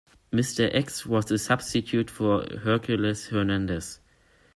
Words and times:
Mr. 0.33 0.67
X 0.73 1.05
was 1.05 1.29
a 1.29 1.37
substitute 1.37 2.09
for 2.09 2.43
Hercules 2.63 3.27
Hernandez. 3.27 3.99